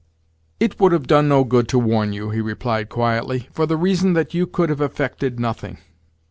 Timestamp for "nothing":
5.39-5.77